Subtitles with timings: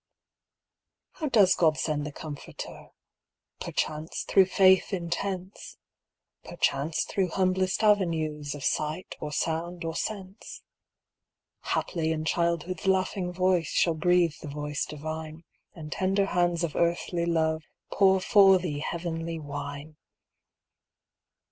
[1.11, 2.87] How does God send the Comforter?
[3.59, 5.77] Perchance through faith intense;
[6.43, 10.63] Perchance through humblest avenues Of sight, or sound, or sense.
[11.65, 15.43] Haply in childhood's laughing voice Shall breathe the voice divine.
[15.75, 17.61] And tender hands of earthly love
[17.91, 19.97] Pour for thee heavenly wine